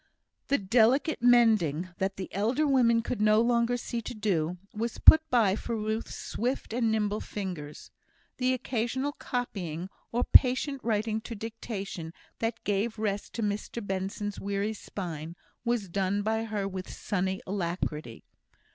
[0.47, 5.21] The delicate mending, that the elder women could no longer see to do, was put
[5.29, 7.91] by for Ruth's swift and nimble fingers.
[8.37, 14.73] The occasional copying, or patient writing to dictation, that gave rest to Mr Benson's weary
[14.73, 18.23] spine, was done by her with sunny alacrity.